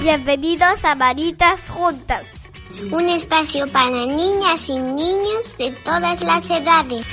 [0.00, 2.50] Bienvenidos a Manitas Juntas.
[2.90, 7.04] Un espacio para niñas y niños de todas las edades.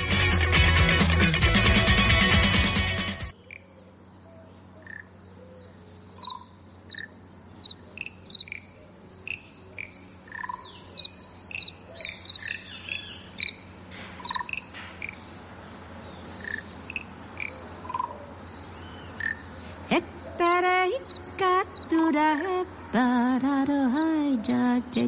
[22.88, 25.04] Pararohai jace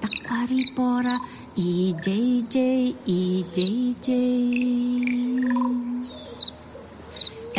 [0.00, 1.20] tak pari pora.
[1.52, 2.56] IJJ
[3.04, 4.08] IJJ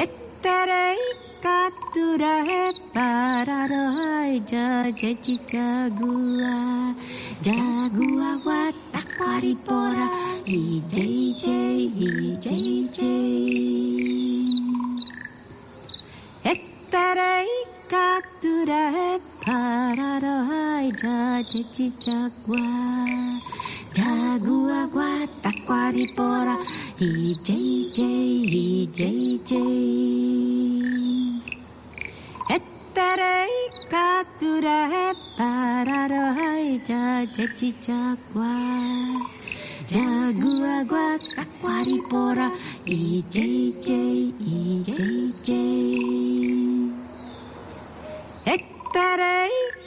[0.06, 1.04] Eterei
[1.46, 5.14] katurahe pararohai jace
[8.90, 10.10] tak pari pora.
[10.50, 11.46] IJJ
[12.10, 13.11] IJJ
[21.00, 21.88] ja ja ci
[23.96, 26.56] jagua gua takwari pora.
[27.00, 28.88] I jei jei
[33.90, 37.04] katura he pararo hai ja
[37.36, 38.54] ja ci jagua
[40.90, 42.48] gua takwari pora.
[42.86, 43.72] I jei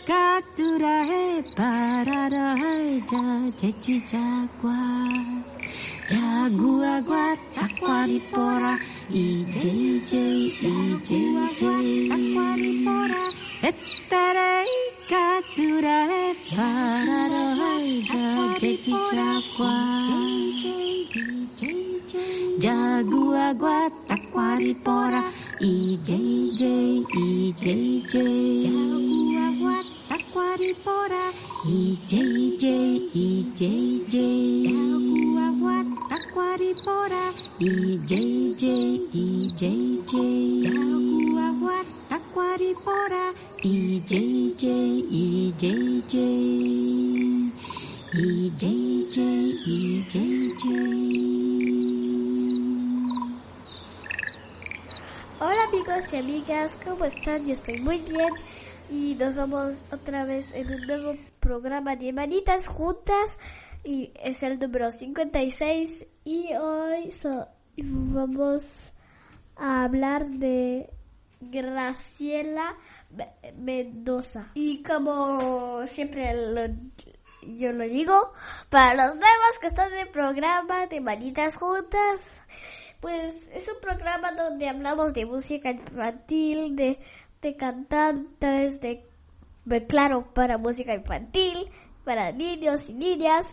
[0.06, 4.20] かとらへパララへじゃじゃちじゃ
[4.61, 4.74] ごわ
[6.06, 13.08] じゃごわごわたこわりぽらいじいじいじいじたこわりぽら
[13.62, 13.74] えっ
[14.11, 14.67] たらい
[15.08, 18.96] かとらへパララへじゃじゃちじゃ
[19.56, 19.70] ごわ
[22.58, 25.24] じゃごわごわたこわりぽら
[25.61, 29.14] EJJ EJJ Jago
[29.64, 31.33] buat Jaguagua taquaripora
[31.67, 32.64] EJJ
[33.23, 34.14] EJJ
[34.70, 37.23] Jaguagua taquaripora
[37.58, 38.63] EJJ
[39.23, 40.13] EJJ
[40.63, 43.24] Jaguagua taquaripora
[43.64, 44.64] EJJ
[45.23, 46.14] EJJ
[48.14, 49.17] EJJ
[49.67, 50.64] EJJ
[55.41, 57.45] Hola amigos y amigas, ¿cómo están?
[57.47, 58.33] Yo estoy muy bien
[58.90, 63.30] y nos vamos otra vez en un nuevo programa de Manitas Juntas
[63.83, 68.64] y es el número 56 y hoy so- vamos
[69.56, 70.90] a hablar de
[71.40, 72.74] Graciela
[73.11, 74.50] Me- Mendoza.
[74.55, 76.34] Y como siempre
[77.42, 78.33] yo lo digo,
[78.70, 82.20] para los nuevos que están en el programa de Manitas Juntas,
[83.00, 86.98] pues es un programa donde hablamos de música infantil, de,
[87.44, 89.05] de cantantes, de,
[89.64, 91.68] de- claro, para música infantil,
[92.05, 93.46] para niños y niñas.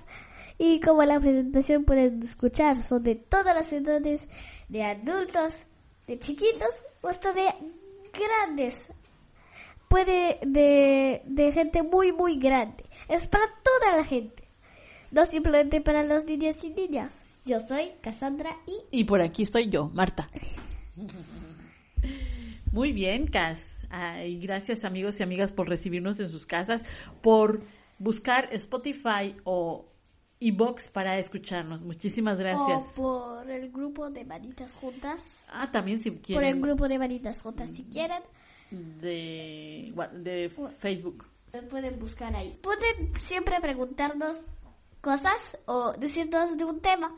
[0.58, 4.22] Y como la presentación pueden escuchar, son de todas las edades,
[4.70, 5.54] de adultos,
[6.08, 6.70] de chiquitos
[7.02, 7.46] o hasta de
[8.14, 8.88] grandes.
[9.88, 12.86] Puede de, de gente muy, muy grande.
[13.10, 14.44] Es para toda la gente.
[15.12, 17.14] No simplemente para los niños y niñas.
[17.44, 20.30] Yo soy Cassandra y Y por aquí estoy yo, Marta.
[22.72, 23.68] Muy bien, Cas.
[23.92, 26.84] Ay, gracias amigos y amigas por recibirnos en sus casas,
[27.22, 27.60] por
[28.00, 29.86] buscar Spotify o
[30.40, 31.84] iBox para escucharnos.
[31.84, 32.98] Muchísimas gracias.
[32.98, 35.22] O por el grupo de manitas juntas.
[35.50, 38.24] Ah, también si Por el quieren grupo de manitas juntas, si quieren,
[38.72, 40.50] de, de
[40.80, 41.26] Facebook.
[41.70, 42.58] pueden buscar ahí.
[42.62, 44.38] Pueden siempre preguntarnos
[45.02, 45.36] cosas
[45.66, 47.14] o decirnos de un tema.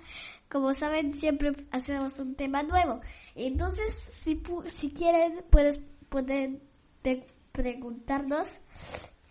[0.49, 3.01] Como saben, siempre hacemos un tema nuevo.
[3.35, 3.93] Entonces,
[4.23, 5.79] si, pu- si quieren, puedes,
[6.13, 6.61] pueden
[7.51, 8.47] preguntarnos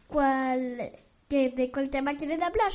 [0.08, 0.93] cuál,
[1.29, 2.73] que, de cuál tema quieren hablar.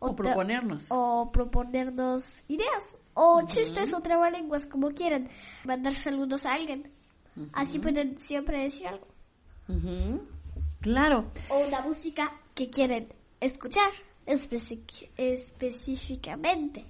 [0.00, 0.88] O proponernos.
[0.90, 2.84] O proponernos ideas.
[3.14, 5.30] O chistes o trabalenguas, como quieran.
[5.64, 6.92] Mandar saludos a alguien.
[7.54, 9.06] Así pueden siempre decir algo.
[10.82, 11.32] Claro.
[11.48, 13.08] O una música que quieren
[13.40, 13.90] escuchar
[14.26, 16.84] específicamente.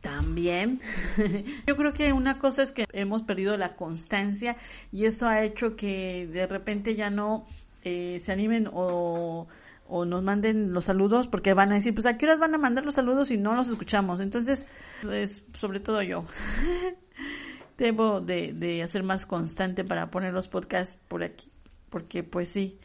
[0.00, 0.80] También.
[1.66, 4.56] Yo creo que una cosa es que hemos perdido la constancia
[4.92, 7.46] y eso ha hecho que de repente ya no
[7.84, 9.48] eh, se animen o,
[9.88, 12.58] o nos manden los saludos porque van a decir, pues a qué horas van a
[12.58, 14.20] mandar los saludos y no los escuchamos.
[14.20, 14.66] Entonces,
[15.10, 16.24] es sobre todo yo.
[17.78, 21.50] Debo de, de hacer más constante para poner los podcasts por aquí,
[21.88, 22.78] porque pues sí.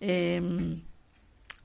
[0.00, 0.82] Eh,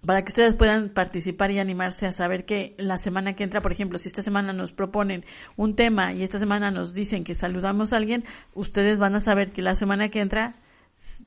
[0.06, 3.72] para que ustedes puedan participar y animarse a saber que la semana que entra, por
[3.72, 5.25] ejemplo, si esta semana nos proponen
[5.57, 8.24] un tema y esta semana nos dicen que saludamos a alguien,
[8.54, 10.56] ustedes van a saber que la semana que entra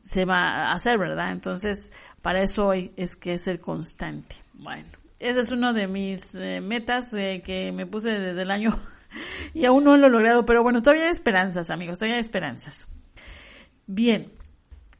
[0.06, 1.32] se va a hacer, ¿verdad?
[1.32, 1.92] Entonces,
[2.22, 4.36] para eso hoy es que es ser constante.
[4.54, 4.88] Bueno,
[5.18, 8.78] ese es uno de mis eh, metas eh, que me puse desde el año
[9.54, 12.88] y aún no lo he logrado, pero bueno, todavía hay esperanzas, amigos, todavía hay esperanzas.
[13.86, 14.32] Bien,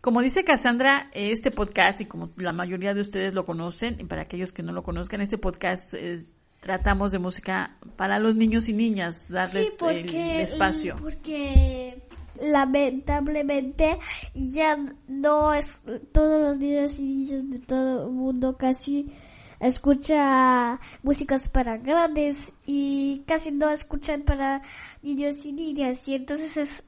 [0.03, 4.23] como dice Cassandra, este podcast, y como la mayoría de ustedes lo conocen, y para
[4.23, 6.27] aquellos que no lo conozcan, este podcast eh,
[6.59, 10.97] tratamos de música para los niños y niñas, darles Sí, porque, el espacio.
[11.01, 12.03] Porque
[12.41, 13.97] lamentablemente
[14.35, 14.77] ya
[15.07, 15.73] no es
[16.11, 19.13] todos los niños y niñas de todo el mundo casi
[19.61, 24.63] escucha músicas para grandes y casi no escuchan para
[25.01, 26.85] niños y niñas y entonces es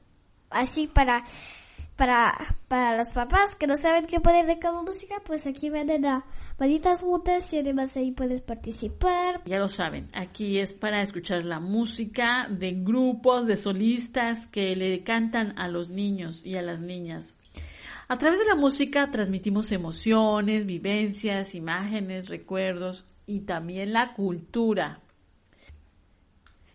[0.49, 1.23] así para
[1.95, 6.05] para para los papás que no saben qué poner de cada música pues aquí venden
[6.05, 6.25] a
[6.59, 11.59] manitas juntas y además ahí puedes participar Ya lo saben, aquí es para escuchar la
[11.59, 17.33] música de grupos, de solistas que le cantan a los niños y a las niñas.
[18.07, 24.99] A través de la música transmitimos emociones, vivencias, imágenes, recuerdos y también la cultura.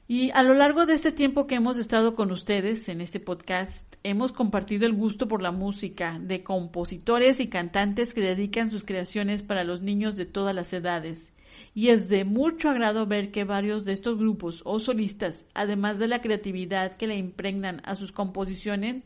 [0.08, 3.89] Y a lo largo de este tiempo que hemos estado con ustedes en este podcast,
[4.02, 9.42] hemos compartido el gusto por la música de compositores y cantantes que dedican sus creaciones
[9.42, 11.32] para los niños de todas las edades.
[11.74, 16.08] Y es de mucho agrado ver que varios de estos grupos o solistas, además de
[16.08, 19.04] la creatividad que le impregnan a sus composiciones,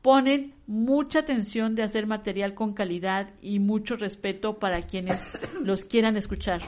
[0.00, 5.20] ponen mucha atención de hacer material con calidad y mucho respeto para quienes
[5.62, 6.60] los quieran escuchar.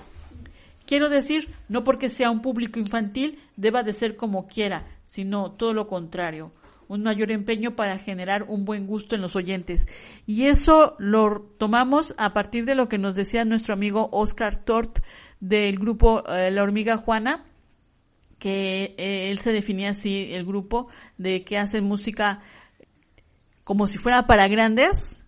[0.86, 5.72] Quiero decir, no porque sea un público infantil deba de ser como quiera, sino todo
[5.72, 6.52] lo contrario,
[6.88, 9.86] un mayor empeño para generar un buen gusto en los oyentes.
[10.26, 15.00] Y eso lo tomamos a partir de lo que nos decía nuestro amigo Oscar Tort
[15.40, 17.44] del grupo eh, La Hormiga Juana,
[18.38, 20.88] que eh, él se definía así, el grupo,
[21.18, 22.42] de que hace música
[23.64, 25.26] como si fuera para grandes,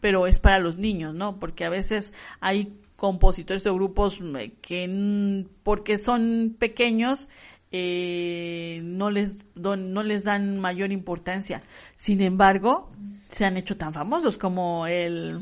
[0.00, 1.38] pero es para los niños, ¿no?
[1.38, 7.28] Porque a veces hay compositores o grupos eh, que porque son pequeños
[7.72, 11.62] eh, no les don- no les dan mayor importancia.
[11.94, 12.90] Sin embargo,
[13.28, 15.40] se han hecho tan famosos como el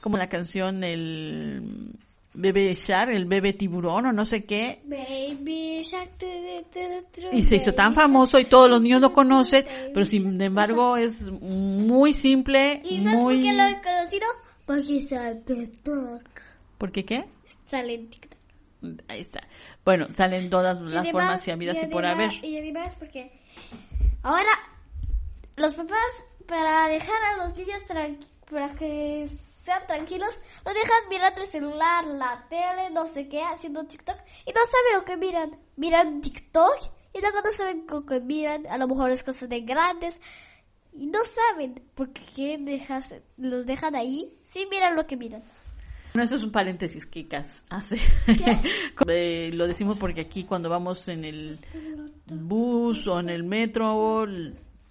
[0.00, 1.90] como la canción el
[2.32, 6.12] bebé shark, el bebé tiburón o no sé qué, Baby Shark,
[7.32, 9.64] y se hizo tan famoso y todos los niños lo conocen,
[9.94, 14.26] pero sin embargo es muy simple, ¿Y sabes muy por qué lo he conocido?
[14.66, 16.22] Porque sale en TikTok.
[16.78, 17.24] ¿Por qué qué?
[17.64, 18.38] Sale en TikTok.
[19.08, 19.40] Ahí está.
[19.86, 22.44] Bueno, salen todas Y las además- formas y habidas y, por además- haber.
[22.44, 23.30] Y además porque
[24.22, 24.50] ahora
[25.56, 25.96] los papás
[26.46, 27.80] para dejar a los niños
[28.50, 29.28] para que
[29.62, 34.50] sean tranquilos, los dejan mirando el celular, la tele, no sé qué, haciendo TikTok y
[34.52, 35.56] no saben lo que miran.
[35.76, 36.76] Miran TikTok
[37.14, 40.14] y luego no saben lo que miran, a lo mejor es cosas de grandes
[40.92, 45.44] y no saben porque quieren dejarse, los dejan ahí sin mirar lo que miran.
[46.16, 47.28] Bueno, eso es un paréntesis que
[47.68, 47.98] hace.
[49.06, 51.58] Eh, lo decimos porque aquí cuando vamos en el
[52.24, 54.24] bus o en el metro,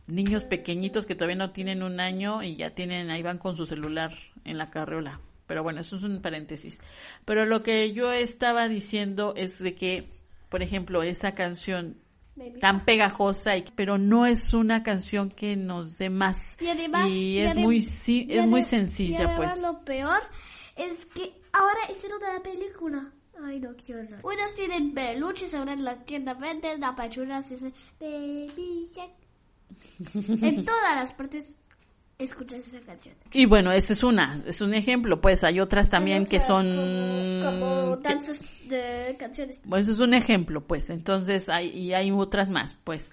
[0.05, 3.65] niños pequeñitos que todavía no tienen un año y ya tienen, ahí van con su
[3.65, 4.11] celular
[4.43, 5.19] en la carriola.
[5.47, 6.77] Pero bueno, eso es un paréntesis.
[7.25, 10.07] Pero lo que yo estaba diciendo es de que,
[10.49, 11.97] por ejemplo, esa canción.
[12.59, 16.57] Tan pegajosa, y, pero no es una canción que nos dé más.
[16.61, 19.61] Y además, Y es muy, sí, y es muy adem- y sencilla, además pues.
[19.61, 20.19] lo peor
[20.75, 23.11] es que ahora hicieron una película.
[23.43, 24.19] Ay, no quiero horror.
[24.23, 29.11] Unos tienen peluches, ahora en la tienda venden apachuras y dicen Baby Shark.
[30.41, 31.45] en todas las partes
[32.17, 33.15] escuchas esa canción.
[33.33, 36.65] Y bueno, ese es una, es un ejemplo, pues hay otras también que son...
[37.43, 39.61] Como, como que- danzas de canciones.
[39.65, 40.89] Bueno, eso es un ejemplo, pues.
[40.89, 43.09] Entonces, hay, y hay otras más, pues.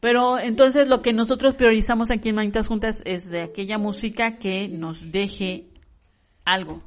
[0.00, 4.68] Pero entonces lo que nosotros priorizamos aquí en Manitas Juntas es de aquella música que
[4.68, 5.66] nos deje
[6.44, 6.82] algo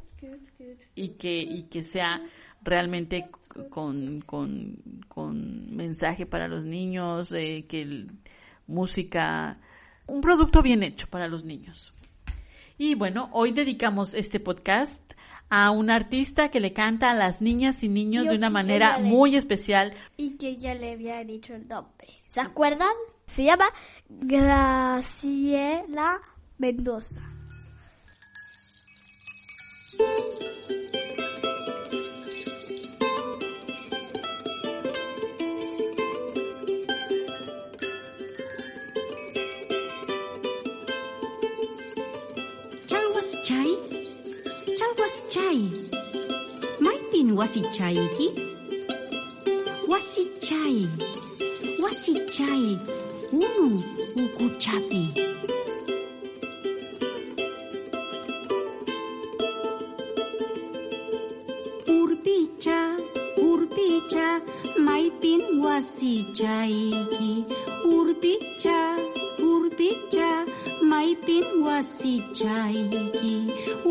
[0.95, 2.21] y que, y que sea
[2.63, 3.25] realmente
[3.69, 4.77] con, con,
[5.09, 8.11] con mensaje para los niños, eh, que el-
[8.67, 9.59] música,
[10.11, 11.93] un producto bien hecho para los niños.
[12.77, 15.01] Y bueno, hoy dedicamos este podcast
[15.49, 18.99] a un artista que le canta a las niñas y niños Yo de una manera
[18.99, 19.93] muy especial.
[20.17, 22.07] Y que ya le había dicho el nombre.
[22.27, 22.91] ¿Se acuerdan?
[23.25, 23.65] Se llama
[24.09, 25.39] Graciela
[26.57, 27.21] Mendoza.
[43.41, 43.71] wasichai?
[44.77, 45.59] Chal wasichai?
[46.79, 48.27] Maitin wasichaiki?
[49.87, 50.87] Wasichai.
[51.81, 52.79] Wasichai.
[53.31, 53.83] Unu
[54.23, 55.03] ukuchapi.
[61.87, 62.79] Urpicha,
[63.47, 64.27] urpicha,
[64.85, 67.33] maipin wasichaiki.
[67.85, 68.79] Urpicha,
[69.49, 70.29] urpicha,
[71.01, 72.81] aipin wasichai
[73.19, 73.35] ki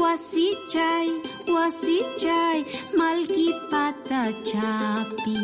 [0.00, 1.08] wasichai
[1.54, 2.60] wasichai
[2.98, 5.36] malki pata chapi.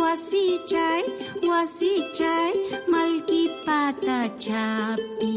[0.00, 2.54] Wasi cai,
[2.92, 5.32] malki pata chapi.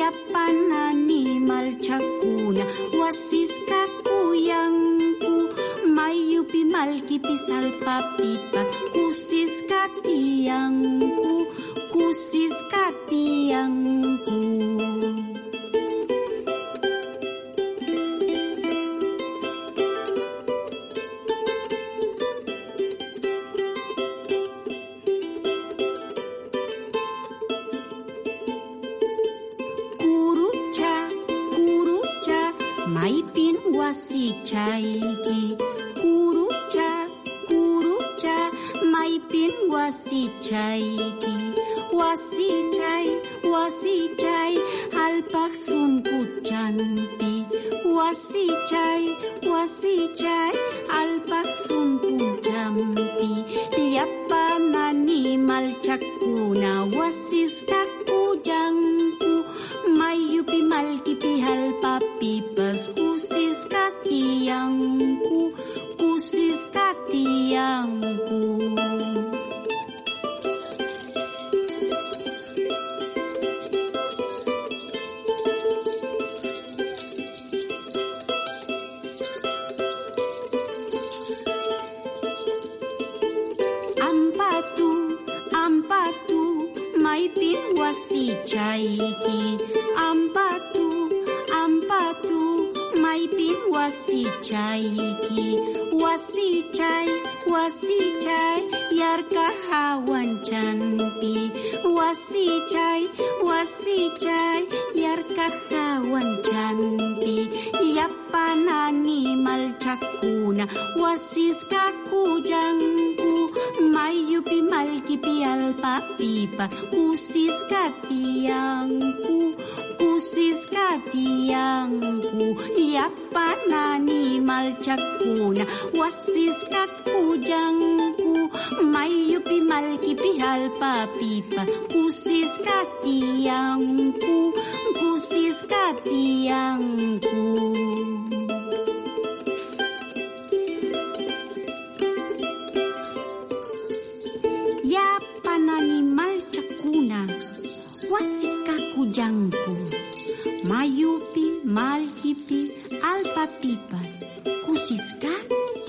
[0.00, 2.64] Yapan animal chakuna
[3.00, 3.52] wasis
[4.06, 5.34] kuyangku
[5.96, 8.62] mayupi malki pisal papipa
[8.94, 11.32] kusis katiangku
[11.92, 14.11] kusis katiangku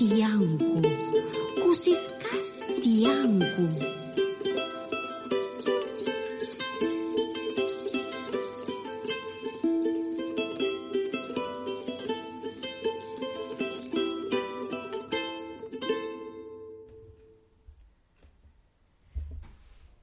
[0.08, 0.82] tiyanku,
[1.62, 2.28] kusiska
[2.82, 3.64] tiyanku.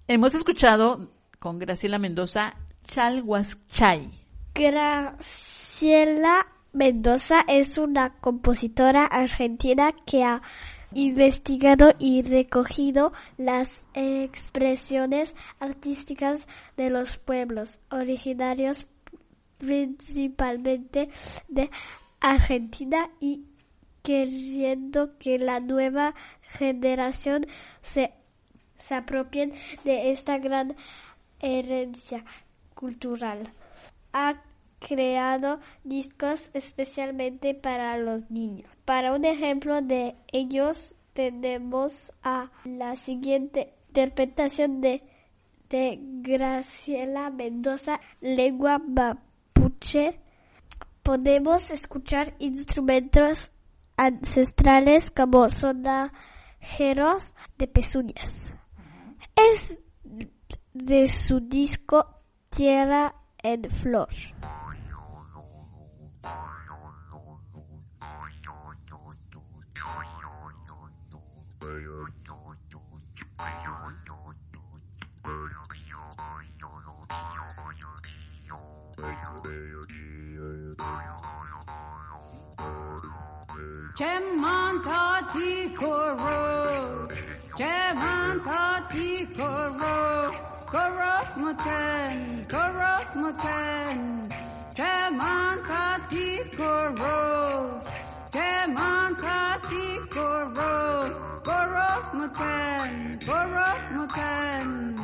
[0.08, 2.56] Hemos escuchado con Graciela Mendoza
[2.86, 4.10] Chalhuaschay.
[4.56, 10.42] Graciela Mendoza es una compositora argentina que ha
[10.94, 16.40] investigado y recogido las expresiones artísticas
[16.78, 18.88] de los pueblos originarios
[19.58, 21.10] principalmente
[21.50, 21.70] de
[22.22, 23.44] Argentina y
[24.02, 27.46] queriendo que la nueva generación
[27.82, 28.14] se,
[28.78, 29.52] se apropien
[29.84, 30.78] de esta gran
[31.42, 32.24] herencia
[32.76, 33.52] cultural.
[34.86, 38.70] Creado discos especialmente para los niños.
[38.84, 45.04] Para un ejemplo de ellos tenemos a la siguiente interpretación de,
[45.70, 50.20] de Graciela Mendoza, lengua mapuche.
[51.04, 53.52] Podemos escuchar instrumentos
[53.98, 57.24] ancestrales como sonajeros
[57.58, 58.34] de pezuñas.
[59.36, 59.78] Es
[60.74, 62.08] de su disco
[62.50, 64.10] Tierra en Flor.
[83.96, 87.08] Cemantati koro,
[87.58, 90.32] cemantati koro,
[90.66, 94.11] koro makan, koro makan.
[94.82, 97.80] Temantati Goro,
[98.32, 104.98] Temantati Goro, Goro Muten, Goro Muten,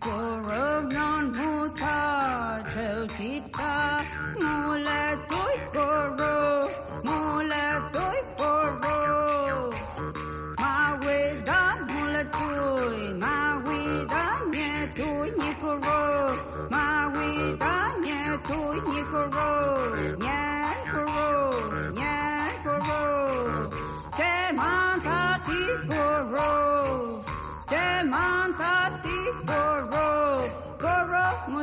[0.00, 4.02] Goro Non Muta, Chil Chita,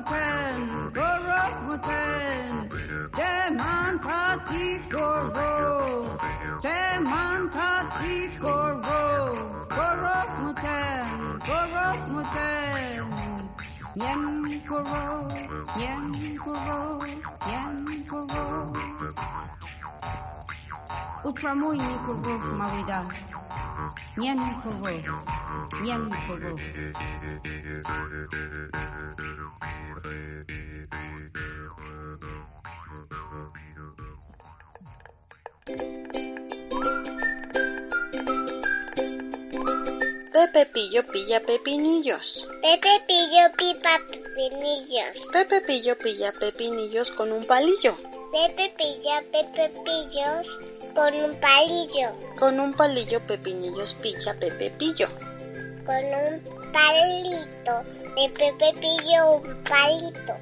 [0.04, 0.64] वतन
[0.96, 2.68] गोरो वतन
[3.16, 5.52] जय मान थाती गोरो
[6.64, 9.00] जय मान थाती गोरो
[9.76, 13.16] गोरो वतन गोरो वतन
[14.04, 14.26] यम
[14.68, 15.06] गोरो
[15.84, 16.12] यम
[16.44, 16.82] गोरो
[17.54, 17.76] यम
[18.12, 18.44] गोरो
[21.24, 23.06] Ultramoy Nicolgo Mawida.
[24.18, 24.90] Nyan Nicolgo.
[25.84, 26.52] Nyan Nicolgo.
[35.66, 36.23] Thank you.
[40.34, 42.48] Pepe Pillo pilla pepinillos.
[42.60, 45.28] Pepe pillo pipa pepinillos.
[45.32, 47.96] Pepe Pillo pilla pepinillos con un palillo.
[48.32, 50.48] Pepe pilla Pepe pillos
[50.96, 52.18] con un palillo.
[52.40, 55.08] Con un palillo pepinillos pilla Pepe Pillo.
[55.86, 56.42] Con un
[56.74, 57.84] palito.
[58.16, 60.34] De Pepe pillo un palito.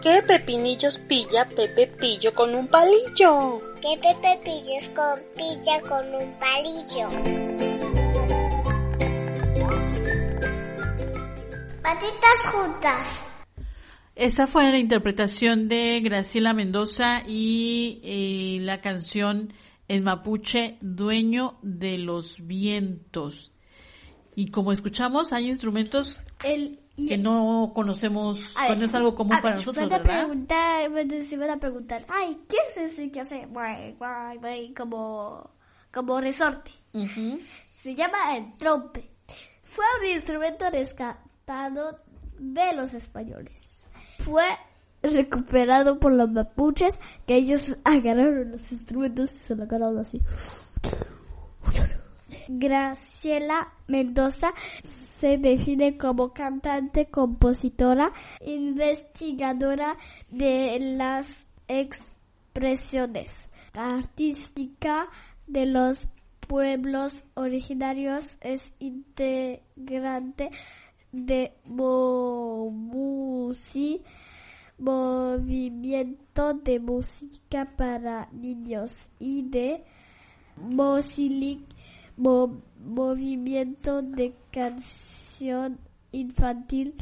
[0.00, 3.60] ¿Qué pepinillos pilla Pepe Pillo con un palillo?
[3.82, 7.73] Pillos con pilla con un palillo.
[11.84, 13.22] Patitas juntas.
[14.16, 19.52] Esa fue la interpretación de Graciela Mendoza y eh, la canción
[19.86, 23.52] en mapuche Dueño de los Vientos.
[24.34, 29.36] Y como escuchamos, hay instrumentos El, que no conocemos, ver, pues no es algo común
[29.42, 30.20] para ver, nosotros, van a ¿verdad?
[30.20, 35.50] preguntar, se van a preguntar, ay, ¿qué es ese que hace guay, guay, guay, como,
[35.92, 36.70] como resorte?
[37.74, 39.10] Se llama el trompe.
[39.64, 40.70] Fue un instrumento
[41.44, 41.98] rescatado
[42.38, 43.82] de los españoles.
[44.18, 44.44] Fue
[45.02, 46.94] recuperado por los mapuches,
[47.26, 50.20] que ellos agarraron los instrumentos y se lo agarraron así.
[52.48, 54.52] Graciela Mendoza
[54.82, 58.12] se define como cantante, compositora,
[58.44, 59.96] investigadora
[60.30, 63.30] de las expresiones
[63.72, 65.08] artística
[65.46, 66.06] de los
[66.46, 70.50] pueblos originarios, es integrante
[71.14, 74.02] de Momusi,
[74.78, 79.84] movimiento de música para niños, y de
[80.56, 81.60] Mosilic,
[82.16, 85.78] mo- movimiento de canción
[86.12, 86.94] infantil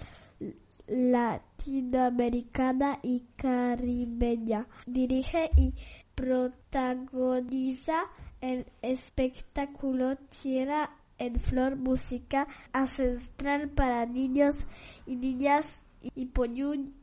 [0.86, 4.66] latinoamericana y caribeña.
[4.86, 5.72] Dirige y
[6.14, 8.04] protagoniza
[8.40, 10.90] el espectáculo Tierra
[11.24, 14.64] en Flor, música ancestral para niños
[15.06, 15.82] y niñas
[16.14, 16.94] y Poñún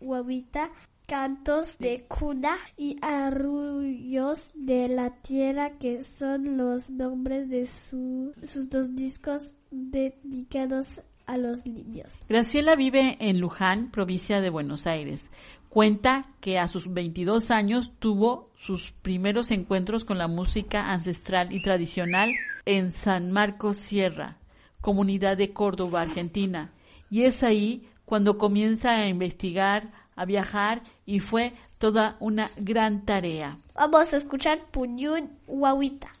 [0.00, 0.70] Guavita,
[1.06, 8.68] cantos de cuna y arrullos de la tierra que son los nombres de su- sus
[8.70, 10.86] dos discos dedicados
[11.26, 12.12] a los niños.
[12.28, 15.20] Graciela vive en Luján, provincia de Buenos Aires.
[15.68, 21.60] Cuenta que a sus 22 años tuvo sus primeros encuentros con la música ancestral y
[21.60, 22.30] tradicional
[22.66, 24.36] en San Marcos Sierra,
[24.80, 26.72] comunidad de Córdoba, Argentina.
[27.08, 33.58] Y es ahí cuando comienza a investigar, a viajar y fue toda una gran tarea.
[33.74, 36.12] Vamos a escuchar Puñún Guavita.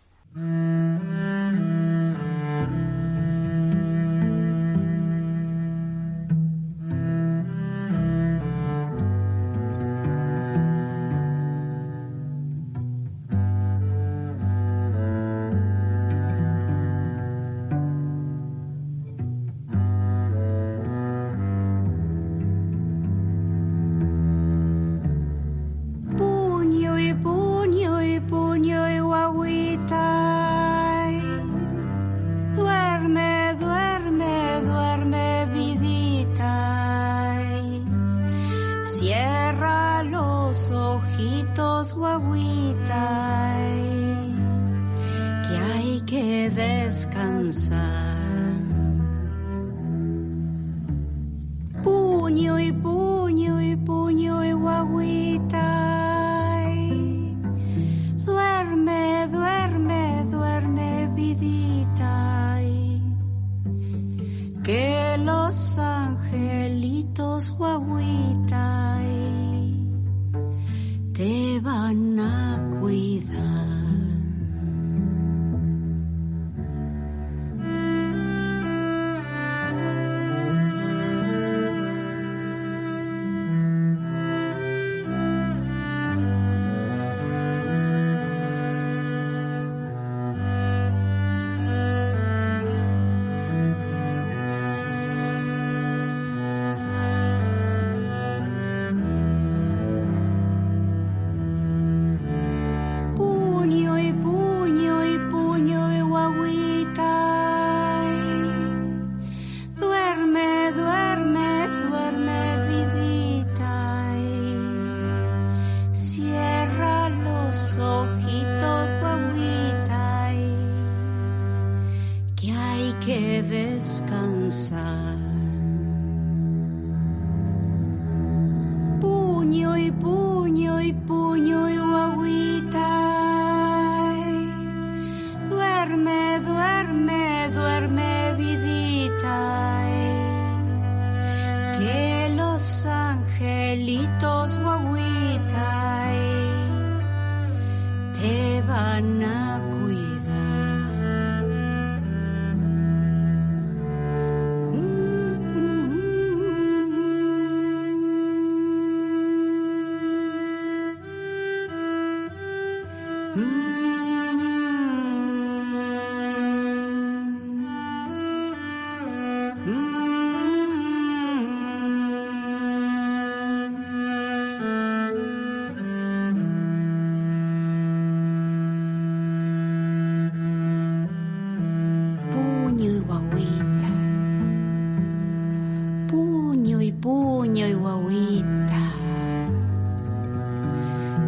[187.06, 188.82] Puño y guaguita.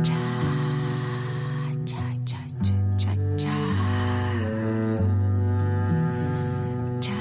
[0.03, 0.19] Cha,
[1.85, 3.55] cha, cha, cha, cha.
[7.01, 7.15] Cha,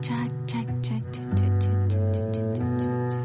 [0.00, 3.20] cha, cha, cha, cha, cha, cha, cha, cha, cha, cha, cha.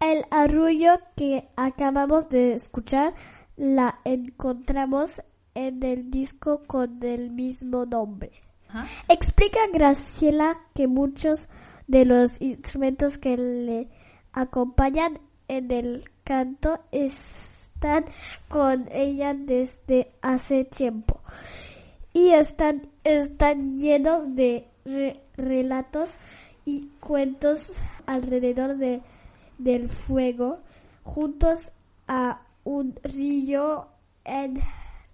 [0.00, 3.14] El arrullo que acabamos de escuchar
[3.56, 5.10] la encontramos
[5.54, 8.30] en el disco con el mismo nombre.
[8.68, 8.86] Ajá.
[9.08, 11.48] Explica Graciela que muchos
[11.86, 13.88] de los instrumentos que le
[14.32, 18.04] acompañan en el canto están
[18.48, 21.20] con ella desde hace tiempo
[22.12, 26.10] y están, están llenos de re- relatos
[26.64, 27.58] y cuentos
[28.06, 29.02] alrededor de,
[29.58, 30.58] del fuego
[31.04, 31.70] juntos
[32.08, 33.86] a un río
[34.24, 34.60] en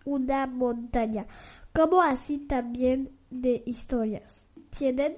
[0.07, 1.27] una montaña,
[1.75, 4.43] como así también de historias.
[4.71, 5.17] Tienen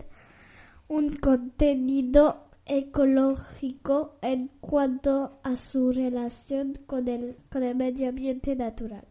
[0.89, 9.07] un contenido ecológico en cuanto a su relación con el, con el medio ambiente natural.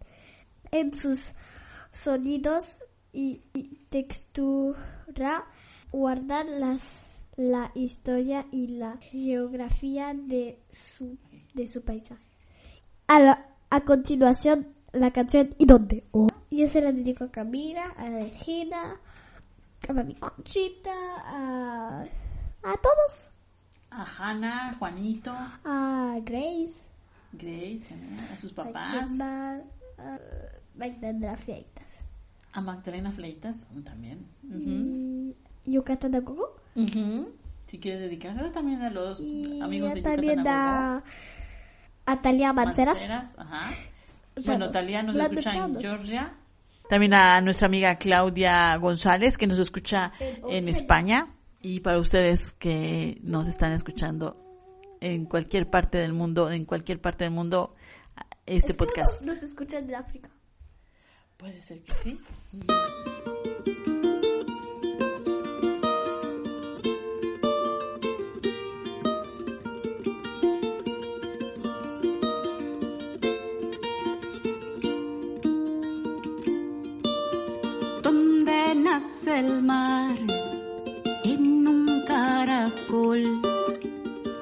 [0.71, 1.29] En sus
[1.91, 2.77] sonidos
[3.13, 5.45] y, y textura
[5.93, 6.81] guardan las,
[7.37, 11.17] la historia y la geografía de su,
[11.53, 12.32] de su paisaje.
[13.07, 16.03] A, la- a continuación, la canción ¿Y dónde?
[16.11, 16.27] Oh.
[16.51, 18.95] Yo se la dedico a Camila, a Regina,
[19.89, 20.91] a Mami Conchita,
[21.25, 22.03] a,
[22.63, 23.21] a todos,
[23.89, 26.83] A Hannah, Juanito, a Grace,
[27.33, 29.59] Grace, también, a sus a papás, a
[30.75, 31.83] Magdalena Fleitas
[32.55, 34.27] a Magdalena Fleitas también.
[34.47, 35.35] Ujú.
[35.65, 36.55] y Yucatán a Gogo.
[36.75, 37.29] Ujú.
[37.65, 41.03] Si quieres dedicárselo también a los Y amigos de también Yucatán a, a
[42.21, 42.95] Talia Manceras.
[42.97, 43.71] Manceras, ajá.
[44.45, 45.79] Bueno, Talia nos escucha en.
[45.79, 46.33] Georgia.
[46.89, 51.27] También a nuestra amiga Claudia González, que nos escucha en España.
[51.61, 54.37] Y para ustedes que nos están escuchando
[54.99, 57.75] en cualquier parte del mundo, en cualquier parte del mundo,
[58.45, 59.21] este podcast.
[59.21, 60.29] Nos escuchan de África.
[61.37, 62.19] Puede ser que sí.
[79.25, 80.15] El mar
[81.23, 83.41] en un caracol,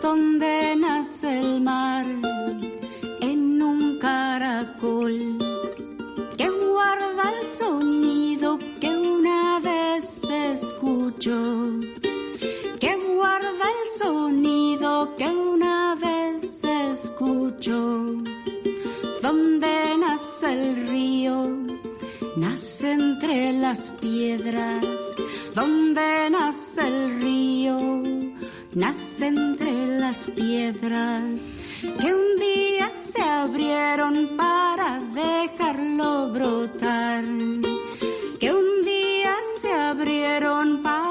[0.01, 2.05] donde nace el mar
[3.21, 5.37] en un caracol.
[6.35, 11.39] Que guarda el sonido que una vez escuchó,
[12.79, 18.15] que guarda el sonido que una vez escuchó,
[19.21, 21.70] donde nace el río,
[22.35, 24.85] nace entre las piedras,
[25.53, 28.03] donde nace el río,
[28.73, 37.23] nace entre las piedras que un día se abrieron para dejarlo brotar,
[38.39, 41.10] que un día se abrieron para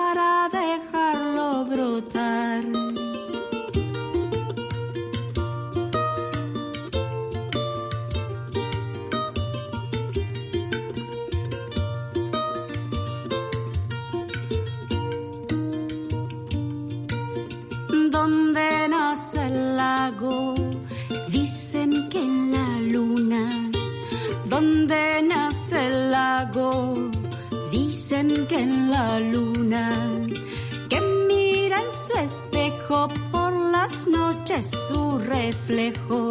[30.91, 36.29] Que mira en su espejo por las noches su reflejo.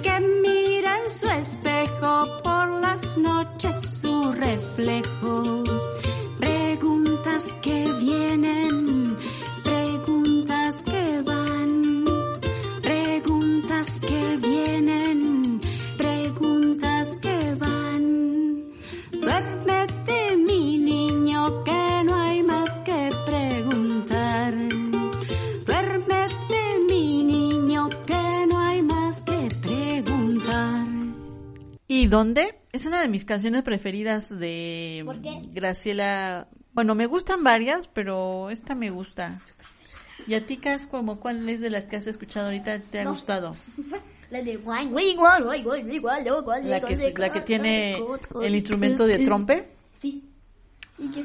[0.00, 5.63] Que mira en su espejo por las noches su reflejo.
[32.14, 32.54] ¿Dónde?
[32.70, 35.42] Es una de mis canciones preferidas de ¿Por qué?
[35.48, 36.46] Graciela.
[36.72, 39.40] Bueno, me gustan varias, pero esta me gusta.
[40.28, 43.04] ¿Y a ti, Cas, como cuál es de las que has escuchado ahorita te ha
[43.04, 43.14] no.
[43.14, 43.56] gustado?
[44.30, 44.56] La de
[46.68, 47.98] La que, la que tiene
[48.42, 49.70] el instrumento de trompe.
[50.00, 50.30] Sí.
[50.98, 51.24] Y, que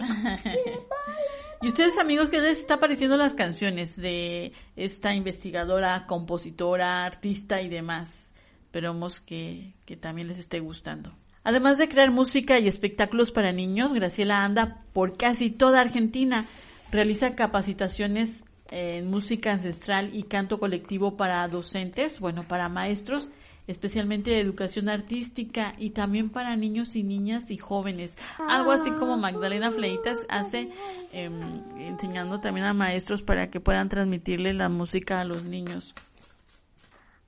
[1.62, 7.68] y ustedes amigos, ¿qué les está pareciendo las canciones de esta investigadora, compositora, artista y
[7.68, 8.29] demás?
[8.70, 11.12] Esperemos que, que también les esté gustando.
[11.42, 16.46] Además de crear música y espectáculos para niños, Graciela anda por casi toda Argentina.
[16.92, 18.30] Realiza capacitaciones
[18.70, 23.28] en música ancestral y canto colectivo para docentes, bueno, para maestros,
[23.66, 28.16] especialmente de educación artística y también para niños y niñas y jóvenes.
[28.38, 30.70] Algo así como Magdalena Fleitas hace
[31.10, 35.92] em, enseñando también a maestros para que puedan transmitirle la música a los niños.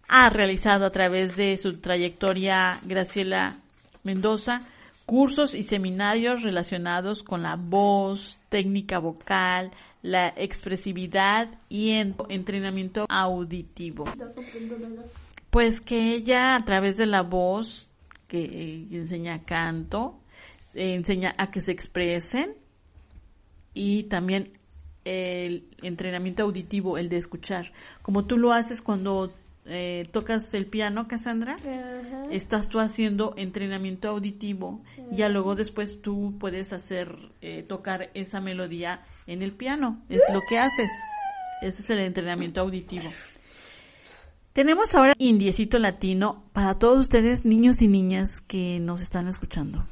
[0.08, 3.56] Ha realizado a través de su trayectoria Graciela
[4.04, 4.62] Mendoza
[5.06, 14.04] cursos y seminarios relacionados con la voz, técnica vocal, la expresividad y en- entrenamiento auditivo.
[15.50, 17.90] Pues que ella a través de la voz
[18.28, 20.18] que enseña canto,
[20.74, 22.54] enseña a que se expresen
[23.74, 24.52] y también
[25.04, 29.34] el entrenamiento auditivo, el de escuchar, como tú lo haces cuando
[29.64, 31.57] eh, tocas el piano, Cassandra,
[32.31, 38.40] estás tú haciendo entrenamiento auditivo y ya luego después tú puedes hacer eh, tocar esa
[38.40, 40.90] melodía en el piano, es lo que haces,
[41.62, 43.09] ese es el entrenamiento auditivo.
[44.53, 49.87] Tenemos ahora Indiecito Latino para todos ustedes, niños y niñas que nos están escuchando.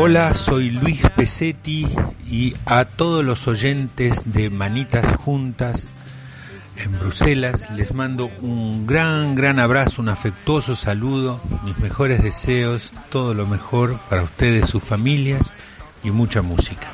[0.00, 1.84] Hola, soy Luis Pesetti
[2.30, 5.82] y a todos los oyentes de Manitas Juntas
[6.76, 13.34] en Bruselas les mando un gran, gran abrazo, un afectuoso saludo, mis mejores deseos, todo
[13.34, 15.50] lo mejor para ustedes, sus familias
[16.04, 16.92] y mucha música.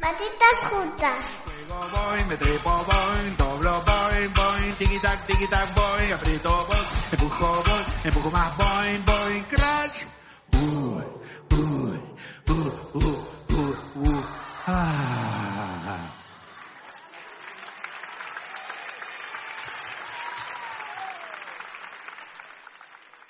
[0.00, 1.36] Manitas juntas.
[2.30, 6.78] me trepo, voy, doblo, voy, voy, tiki tac, tiki tac, voy, aprieto, voy,
[7.12, 10.17] empujo, voy, empujo más, voy, voy, crash.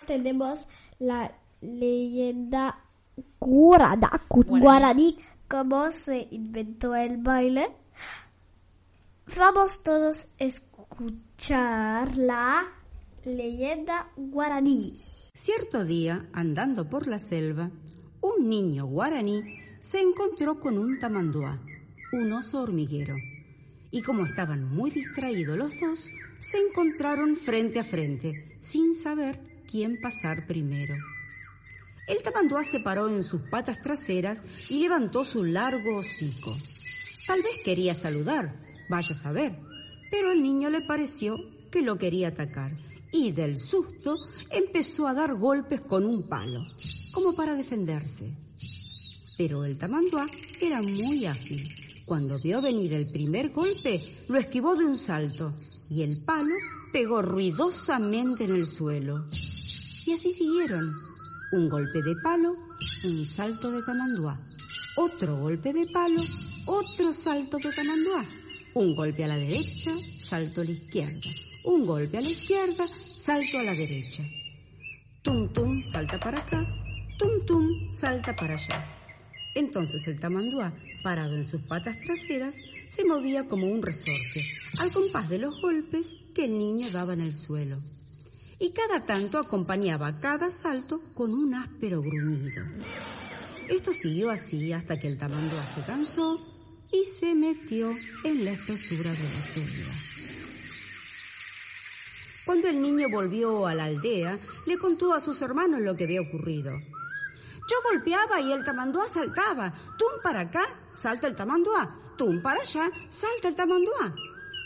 [0.07, 0.59] Tenemos
[0.99, 2.79] la leyenda
[3.39, 7.77] guarani, guaraní, cómo se inventó el baile.
[9.37, 12.65] Vamos todos a escuchar la
[13.37, 14.97] leyenda guaraní.
[15.35, 17.71] Cierto día, andando por la selva,
[18.21, 19.43] un niño guaraní
[19.81, 21.61] se encontró con un tamanduá,
[22.13, 23.15] un oso hormiguero.
[23.91, 26.11] Y como estaban muy distraídos los dos,
[26.41, 30.97] se encontraron frente a frente, sin saber quién pasar primero.
[32.09, 36.57] El tamanduá se paró en sus patas traseras y levantó su largo hocico.
[37.27, 38.55] Tal vez quería saludar,
[38.89, 39.59] vaya a saber,
[40.11, 41.37] pero al niño le pareció
[41.71, 42.73] que lo quería atacar
[43.13, 44.17] y del susto
[44.51, 46.65] empezó a dar golpes con un palo,
[47.13, 48.35] como para defenderse.
[49.37, 50.27] Pero el tamanduá
[50.61, 51.73] era muy ágil.
[52.05, 55.55] Cuando vio venir el primer golpe, lo esquivó de un salto
[55.91, 56.55] y el palo
[56.93, 59.27] pegó ruidosamente en el suelo.
[60.07, 60.93] Y así siguieron.
[61.53, 62.55] Un golpe de palo,
[63.05, 64.39] un salto de tamanduá.
[64.97, 66.21] Otro golpe de palo,
[66.67, 68.25] otro salto de tamanduá.
[68.75, 71.31] Un golpe a la derecha, salto a la izquierda.
[71.69, 74.23] Un golpe a la izquierda, salto a la derecha.
[75.21, 76.67] Tum tum, salta para acá.
[77.19, 78.87] Tum tum, salta para allá.
[79.55, 82.57] Entonces el tamanduá, parado en sus patas traseras,
[82.89, 84.43] se movía como un resorte,
[84.81, 87.77] al compás de los golpes que el niño daba en el suelo.
[88.59, 92.65] Y cada tanto acompañaba cada salto con un áspero gruñido.
[93.69, 96.41] Esto siguió así hasta que el tamanduá se cansó
[96.91, 100.18] y se metió en la espesura de la selva.
[102.49, 106.23] Cuando el niño volvió a la aldea, le contó a sus hermanos lo que había
[106.23, 106.73] ocurrido.
[106.73, 109.75] Yo golpeaba y el tamanduá saltaba.
[109.99, 110.63] Tum para acá,
[110.95, 112.15] salta el tamanduá.
[112.17, 114.15] Tum para allá, salta el tamanduá.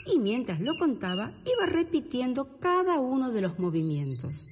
[0.07, 4.47] Y mientras lo contaba, iba repitiendo cada uno de los movimientos.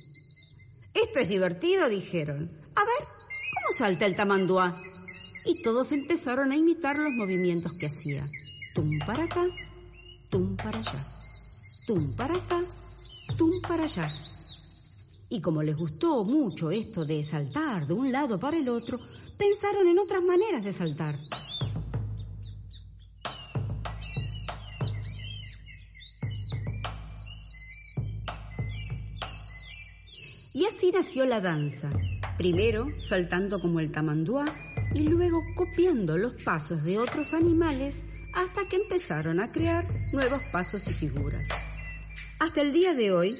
[0.92, 2.50] Esto es divertido, dijeron.
[2.74, 3.06] A ver,
[3.54, 4.82] ¿cómo salta el tamanduá?
[5.44, 8.26] Y todos empezaron a imitar los movimientos que hacía.
[8.74, 9.46] Tum para acá,
[10.30, 11.06] tum para allá.
[11.86, 12.62] Tum para acá,
[13.36, 14.10] tum para allá.
[15.28, 18.98] Y como les gustó mucho esto de saltar de un lado para el otro,
[19.38, 21.18] pensaron en otras maneras de saltar.
[30.52, 31.90] Y así nació la danza,
[32.37, 34.44] primero saltando como el tamanduá
[34.94, 38.02] y luego copiando los pasos de otros animales
[38.35, 41.48] hasta que empezaron a crear nuevos pasos y figuras.
[42.40, 43.36] Hasta el día de hoy,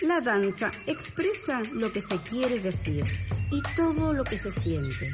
[0.00, 3.04] la danza expresa lo que se quiere decir
[3.50, 5.10] y todo lo que se siente,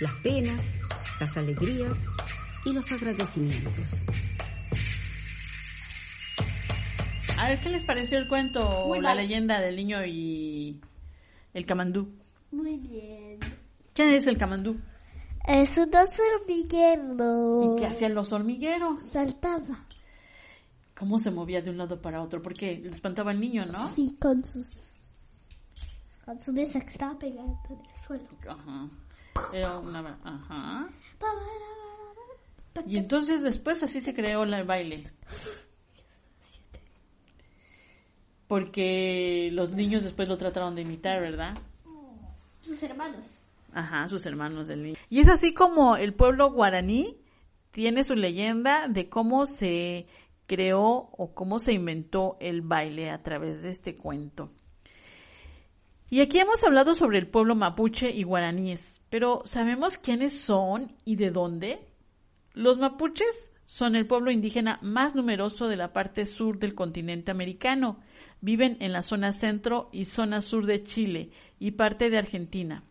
[0.00, 0.74] las penas,
[1.20, 2.06] las alegrías
[2.66, 4.04] y los agradecimientos.
[7.38, 10.80] A ver, ¿qué les pareció el cuento o la leyenda del niño y
[11.54, 12.08] el camandú?
[12.50, 13.38] Muy bien.
[13.94, 14.80] ¿Quién es el camandú?
[15.46, 17.76] Es un oso hormiguero.
[17.76, 18.98] ¿Y qué hacían los hormigueros?
[19.12, 19.86] Saltaba.
[20.98, 22.42] ¿Cómo se movía de un lado para otro?
[22.42, 23.88] Porque le espantaba al niño, ¿no?
[23.94, 24.66] Sí, con sus...
[26.24, 28.28] Con su mesa que estaba pegada en el suelo.
[28.48, 28.90] Ajá.
[29.52, 30.18] Era una...
[30.24, 30.88] Ajá.
[32.86, 35.04] Y entonces después así se creó el baile.
[38.48, 41.56] Porque los niños después lo trataron de imitar, ¿verdad?
[42.58, 43.24] Sus hermanos.
[43.72, 44.96] Ajá, sus hermanos del niño.
[45.10, 47.16] Y es así como el pueblo guaraní
[47.70, 50.06] tiene su leyenda de cómo se
[50.48, 54.50] creó o cómo se inventó el baile a través de este cuento.
[56.10, 61.16] Y aquí hemos hablado sobre el pueblo mapuche y guaraníes, pero ¿sabemos quiénes son y
[61.16, 61.86] de dónde?
[62.54, 68.00] Los mapuches son el pueblo indígena más numeroso de la parte sur del continente americano.
[68.40, 72.84] Viven en la zona centro y zona sur de Chile y parte de Argentina.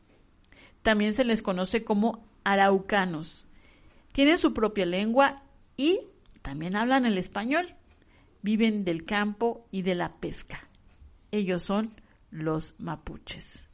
[0.84, 3.48] También se les conoce como araucanos.
[4.12, 5.42] Tienen su propia lengua
[5.76, 6.00] y
[6.48, 7.76] también hablan el español.
[8.42, 10.70] Viven del campo y de la pesca.
[11.30, 12.00] Ellos son
[12.32, 13.67] los mapuches.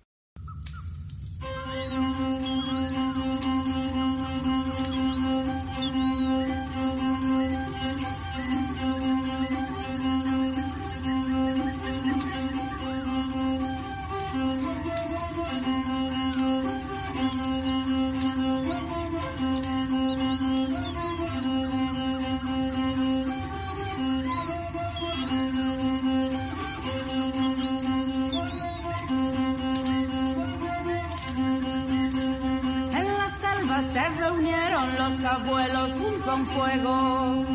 [35.26, 37.46] Abuelos junto a un fuego.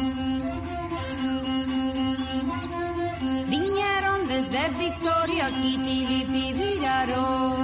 [3.49, 7.57] Vinieron desde Victoria, Kitilipi, Viraro.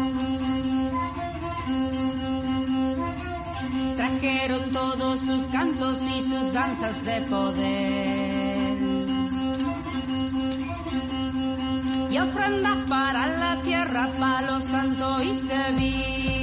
[3.96, 8.78] Trajeron todos sus cantos y sus danzas de poder.
[12.10, 16.33] Y ofrendas para la tierra, palo santo y servir.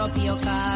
[0.00, 0.69] Propio canto.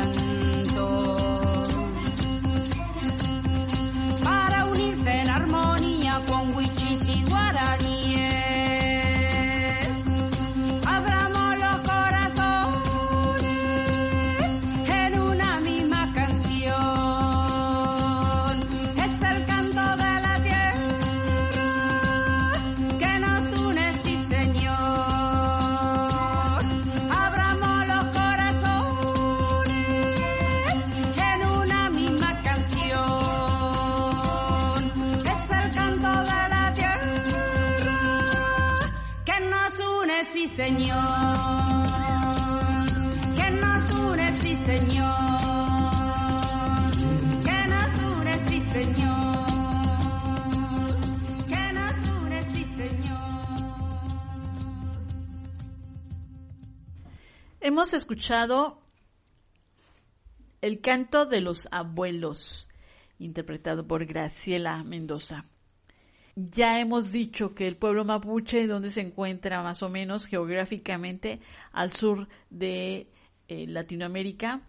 [57.74, 58.78] Hemos escuchado
[60.60, 62.68] El canto de los abuelos,
[63.18, 65.46] interpretado por Graciela Mendoza.
[66.36, 71.40] Ya hemos dicho que el pueblo mapuche, donde se encuentra más o menos geográficamente
[71.72, 73.10] al sur de
[73.48, 74.60] eh, Latinoamérica,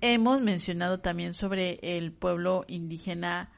[0.00, 3.52] hemos mencionado también sobre el pueblo indígena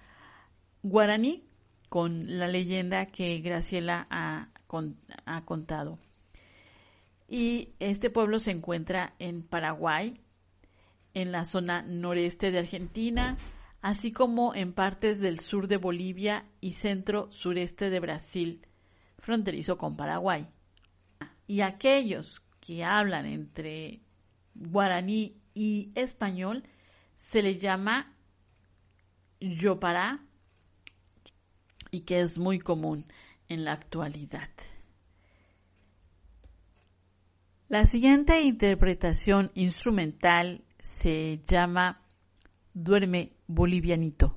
[0.82, 1.44] guaraní,
[1.88, 6.00] con la leyenda que Graciela ha, con- ha contado.
[7.28, 10.18] Y este pueblo se encuentra en Paraguay,
[11.12, 13.36] en la zona noreste de Argentina,
[13.82, 18.66] así como en partes del sur de Bolivia y centro sureste de Brasil,
[19.18, 20.48] fronterizo con Paraguay.
[21.46, 24.00] Y aquellos que hablan entre
[24.54, 26.64] guaraní y español
[27.16, 28.14] se les llama
[29.40, 30.24] yopará
[31.90, 33.06] y que es muy común
[33.48, 34.50] en la actualidad.
[37.68, 42.00] La siguiente interpretación instrumental se llama
[42.72, 44.34] Duerme Bolivianito,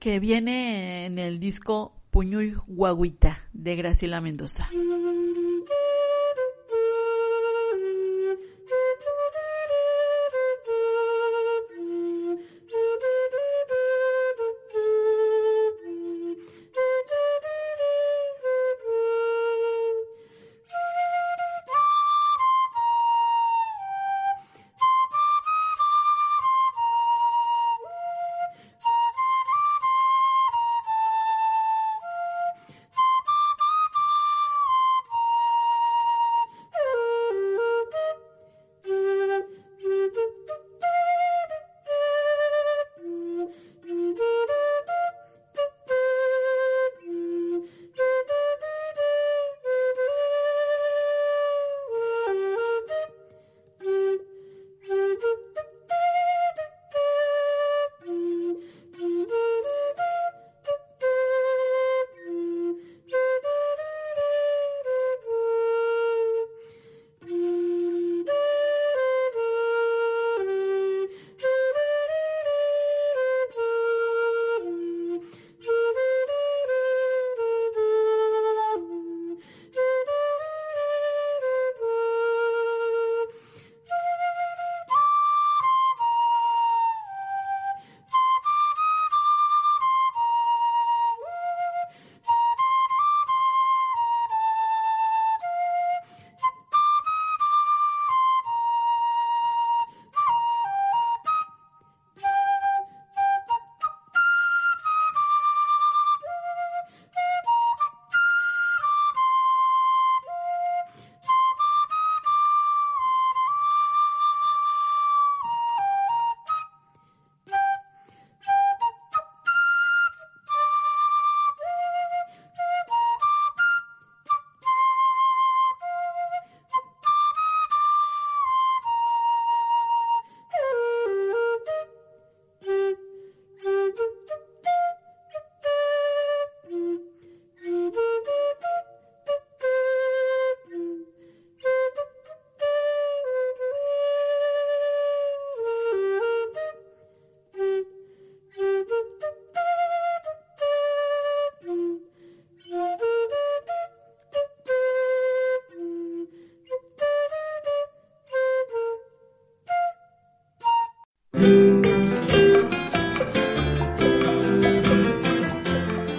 [0.00, 4.68] que viene en el disco Puñuy Guaguita de Graciela Mendoza.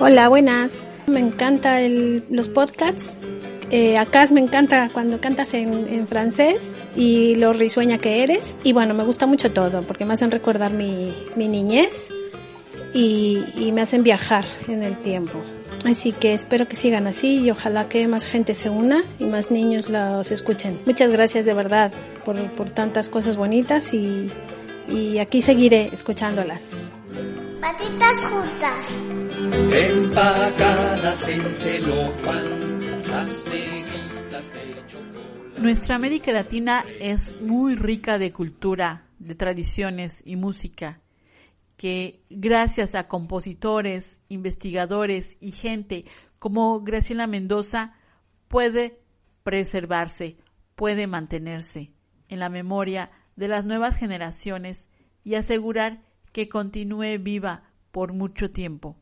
[0.05, 0.85] Hola, buenas.
[1.07, 3.15] Me encanta los podcasts.
[3.71, 8.57] Eh, acá me encanta cuando cantas en, francés y lo risueña que eres.
[8.65, 12.09] Y bueno, me gusta mucho todo porque me hacen recordar mi, mi niñez
[12.93, 15.41] y, y me hacen viajar en el tiempo.
[15.85, 19.51] Así que espero que sigan así y ojalá que más gente se una y más
[19.51, 20.79] niños los escuchen.
[20.85, 21.93] Muchas gracias de verdad
[22.25, 24.29] por, por tantas cosas bonitas y,
[24.89, 26.75] y aquí seguiré escuchándolas.
[27.61, 29.22] Patitas juntas.
[35.57, 41.01] Nuestra América Latina es muy rica de cultura, de tradiciones y música,
[41.77, 46.05] que gracias a compositores, investigadores y gente
[46.37, 47.95] como Graciela Mendoza
[48.47, 48.99] puede
[49.43, 50.37] preservarse,
[50.75, 51.91] puede mantenerse
[52.29, 54.89] en la memoria de las nuevas generaciones
[55.23, 56.01] y asegurar
[56.33, 58.97] que continúe viva por mucho tiempo.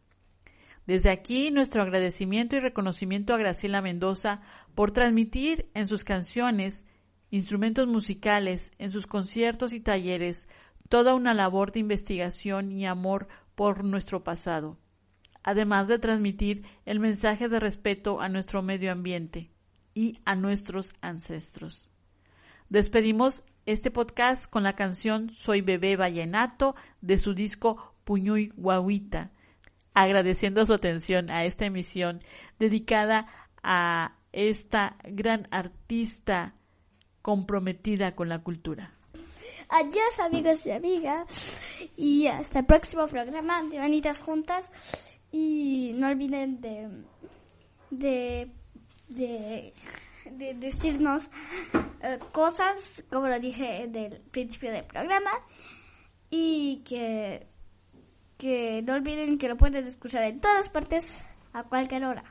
[0.87, 4.41] Desde aquí nuestro agradecimiento y reconocimiento a Graciela Mendoza
[4.73, 6.85] por transmitir en sus canciones,
[7.29, 10.47] instrumentos musicales, en sus conciertos y talleres,
[10.89, 14.77] toda una labor de investigación y amor por nuestro pasado,
[15.43, 19.51] además de transmitir el mensaje de respeto a nuestro medio ambiente
[19.93, 21.89] y a nuestros ancestros.
[22.69, 29.31] Despedimos este podcast con la canción Soy Bebé Vallenato de su disco Puñuy Guaguita,
[29.93, 32.21] agradeciendo su atención a esta emisión
[32.59, 33.27] dedicada
[33.63, 36.53] a esta gran artista
[37.21, 38.93] comprometida con la cultura.
[39.69, 41.25] Adiós amigos y amigas
[41.95, 44.67] y hasta el próximo programa de Manitas Juntas
[45.31, 46.89] y no olviden de
[47.91, 48.49] de,
[49.09, 49.73] de,
[50.31, 51.23] de decirnos
[52.01, 52.75] eh, cosas
[53.09, 55.31] como lo dije del principio del programa
[56.29, 57.47] y que
[58.41, 61.05] que no olviden que lo pueden escuchar en todas partes
[61.53, 62.23] a cualquier hora.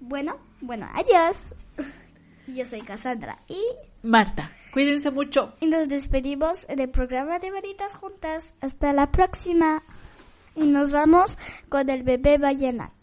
[0.00, 1.36] Bueno, bueno, adiós.
[2.46, 3.60] Yo soy Cassandra y
[4.02, 5.54] Marta, cuídense mucho.
[5.60, 8.54] y nos despedimos del programa de Manitas Juntas.
[8.62, 9.82] Hasta la próxima.
[10.56, 11.36] Y nos vamos
[11.68, 12.99] con el bebé vallenato.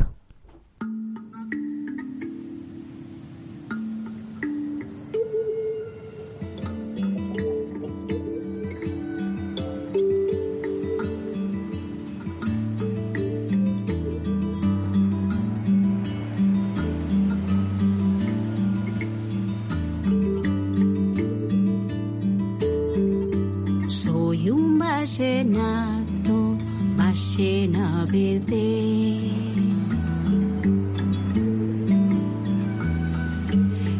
[25.17, 26.57] Vallenato,
[26.95, 29.19] ballena bebé.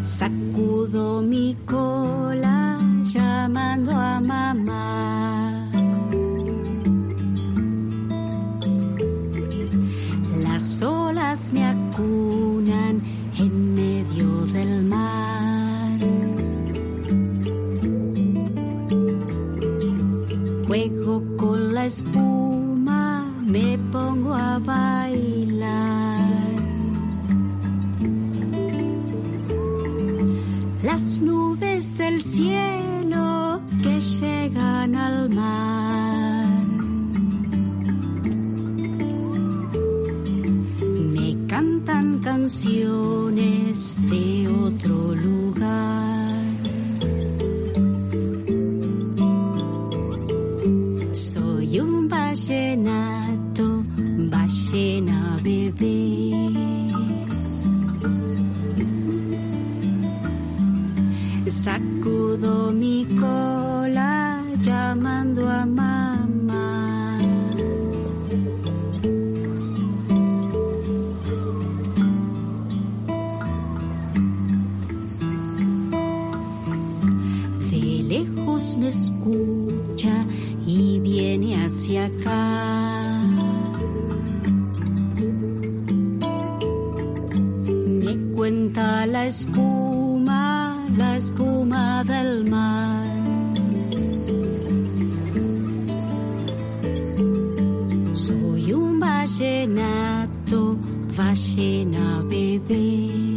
[0.04, 1.56] Sacudo mi
[21.88, 26.20] espuma, me pongo a bailar.
[30.84, 36.66] Las nubes del cielo que llegan al mar.
[41.14, 43.07] Me cantan canciones
[88.02, 93.06] Me cuenta la espuma, la espuma del mar.
[98.14, 100.78] Soy un vallenato,
[101.18, 103.28] ballena bebé.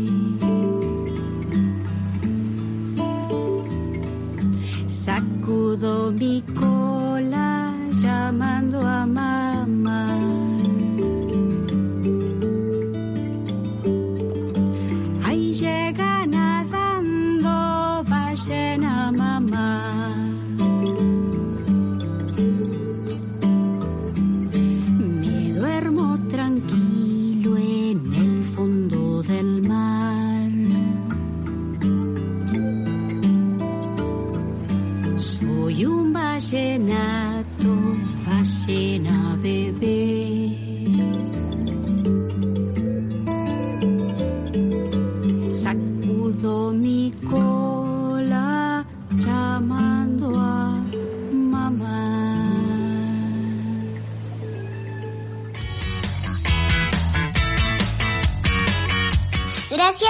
[4.86, 6.39] Sacudo mi
[8.01, 9.30] llamando a mamá.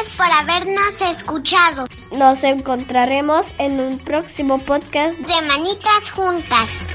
[0.01, 1.85] Gracias por habernos escuchado.
[2.13, 6.89] Nos encontraremos en un próximo podcast de Manitas Juntas.